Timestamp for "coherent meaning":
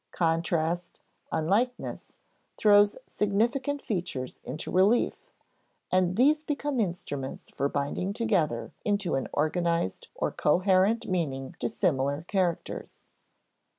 10.31-11.55